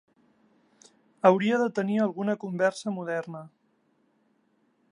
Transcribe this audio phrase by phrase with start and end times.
[1.29, 3.43] Hauria de tenir alguna conversa moderna.